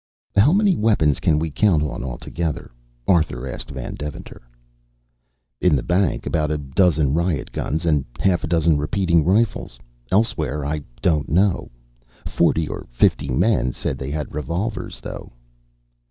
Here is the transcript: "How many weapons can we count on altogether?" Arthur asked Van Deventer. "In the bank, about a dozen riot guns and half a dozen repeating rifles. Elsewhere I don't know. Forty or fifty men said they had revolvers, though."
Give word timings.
"How 0.35 0.51
many 0.51 0.75
weapons 0.75 1.19
can 1.19 1.37
we 1.37 1.51
count 1.51 1.83
on 1.83 2.03
altogether?" 2.03 2.71
Arthur 3.07 3.47
asked 3.47 3.69
Van 3.69 3.93
Deventer. 3.93 4.41
"In 5.61 5.75
the 5.75 5.83
bank, 5.83 6.25
about 6.25 6.49
a 6.49 6.57
dozen 6.57 7.13
riot 7.13 7.51
guns 7.51 7.85
and 7.85 8.03
half 8.19 8.43
a 8.43 8.47
dozen 8.47 8.77
repeating 8.79 9.23
rifles. 9.23 9.77
Elsewhere 10.11 10.65
I 10.65 10.81
don't 11.03 11.29
know. 11.29 11.69
Forty 12.25 12.67
or 12.67 12.87
fifty 12.89 13.29
men 13.29 13.73
said 13.73 13.99
they 13.99 14.09
had 14.09 14.33
revolvers, 14.33 15.01
though." 15.01 15.33